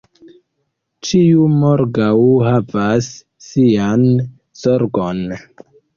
Ĉiu 1.09 1.43
morgaŭ 1.57 2.09
havas 2.47 3.11
sian 3.49 4.07
zorgon. 4.63 5.23